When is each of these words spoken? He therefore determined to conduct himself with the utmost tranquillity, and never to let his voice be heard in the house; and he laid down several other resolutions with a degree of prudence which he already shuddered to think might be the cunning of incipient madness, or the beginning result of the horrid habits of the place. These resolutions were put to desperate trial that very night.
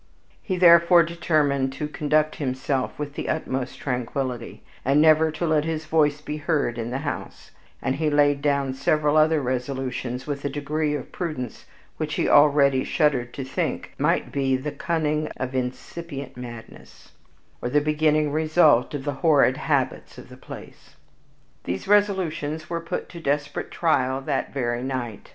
He 0.41 0.57
therefore 0.57 1.03
determined 1.03 1.71
to 1.73 1.87
conduct 1.87 2.37
himself 2.37 2.97
with 2.97 3.13
the 3.13 3.29
utmost 3.29 3.77
tranquillity, 3.79 4.63
and 4.83 4.99
never 4.99 5.29
to 5.33 5.45
let 5.45 5.63
his 5.63 5.85
voice 5.85 6.21
be 6.21 6.37
heard 6.37 6.79
in 6.79 6.89
the 6.89 6.97
house; 7.05 7.51
and 7.83 7.97
he 7.97 8.09
laid 8.09 8.41
down 8.41 8.73
several 8.73 9.15
other 9.15 9.39
resolutions 9.43 10.25
with 10.25 10.43
a 10.43 10.49
degree 10.49 10.95
of 10.95 11.11
prudence 11.11 11.67
which 11.97 12.15
he 12.15 12.27
already 12.27 12.83
shuddered 12.83 13.31
to 13.35 13.43
think 13.43 13.93
might 13.99 14.31
be 14.31 14.57
the 14.57 14.71
cunning 14.71 15.27
of 15.37 15.53
incipient 15.53 16.35
madness, 16.35 17.11
or 17.61 17.69
the 17.69 17.79
beginning 17.79 18.31
result 18.31 18.95
of 18.95 19.03
the 19.03 19.13
horrid 19.21 19.55
habits 19.57 20.17
of 20.17 20.29
the 20.29 20.35
place. 20.35 20.95
These 21.65 21.87
resolutions 21.87 22.71
were 22.71 22.81
put 22.81 23.07
to 23.09 23.19
desperate 23.21 23.69
trial 23.69 24.19
that 24.21 24.51
very 24.51 24.81
night. 24.81 25.29